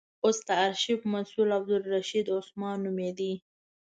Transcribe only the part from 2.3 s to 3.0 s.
عثمان